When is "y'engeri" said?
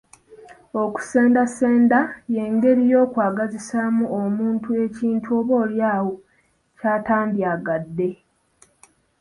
2.35-2.83